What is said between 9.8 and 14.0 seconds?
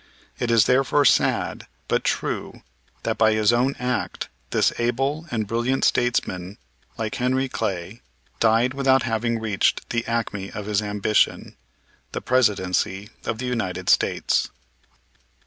the acme of his ambition, the Presidency of the United